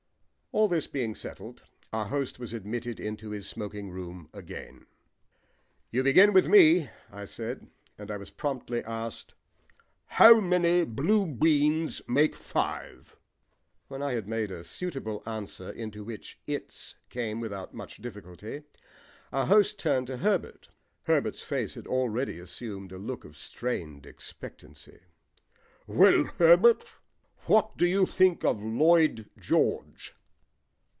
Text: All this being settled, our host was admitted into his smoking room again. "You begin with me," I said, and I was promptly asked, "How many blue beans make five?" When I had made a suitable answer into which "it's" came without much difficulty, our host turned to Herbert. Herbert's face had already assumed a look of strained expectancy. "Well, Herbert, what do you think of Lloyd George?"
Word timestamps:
All 0.53 0.67
this 0.67 0.85
being 0.85 1.15
settled, 1.15 1.63
our 1.93 2.07
host 2.07 2.37
was 2.37 2.51
admitted 2.51 2.99
into 2.99 3.29
his 3.29 3.47
smoking 3.47 3.89
room 3.89 4.27
again. 4.33 4.85
"You 5.91 6.03
begin 6.03 6.33
with 6.33 6.45
me," 6.47 6.89
I 7.09 7.23
said, 7.23 7.69
and 7.97 8.11
I 8.11 8.17
was 8.17 8.31
promptly 8.31 8.83
asked, 8.83 9.33
"How 10.07 10.41
many 10.41 10.83
blue 10.83 11.25
beans 11.25 12.01
make 12.05 12.35
five?" 12.35 13.15
When 13.87 14.03
I 14.03 14.11
had 14.11 14.27
made 14.27 14.51
a 14.51 14.65
suitable 14.65 15.23
answer 15.25 15.69
into 15.69 16.03
which 16.03 16.37
"it's" 16.45 16.95
came 17.09 17.39
without 17.39 17.73
much 17.73 18.01
difficulty, 18.01 18.63
our 19.31 19.45
host 19.45 19.79
turned 19.79 20.07
to 20.07 20.17
Herbert. 20.17 20.67
Herbert's 21.03 21.41
face 21.41 21.75
had 21.75 21.87
already 21.87 22.39
assumed 22.39 22.91
a 22.91 22.97
look 22.97 23.23
of 23.23 23.37
strained 23.37 24.05
expectancy. 24.05 24.99
"Well, 25.87 26.25
Herbert, 26.39 26.83
what 27.45 27.77
do 27.77 27.85
you 27.87 28.05
think 28.05 28.43
of 28.43 28.61
Lloyd 28.61 29.29
George?" 29.39 30.13